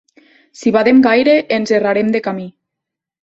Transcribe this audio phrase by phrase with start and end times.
[0.61, 2.47] Si badem gaire ens errarem de camí.